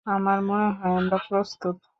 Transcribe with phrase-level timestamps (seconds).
[0.07, 1.75] আমার মনে হয়, আমরা প্রস্তুত।